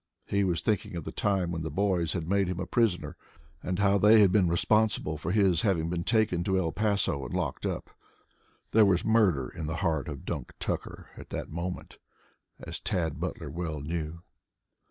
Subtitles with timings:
[0.25, 3.15] He was thinking of the time when the boys had made him a prisoner
[3.61, 7.35] and how they had been responsible for his having been taken to El Paso and
[7.35, 7.91] locked up.
[8.71, 11.99] There was murder in the heart of Dunk Tucker at that moment,
[12.59, 14.23] as Tad Butler well knew.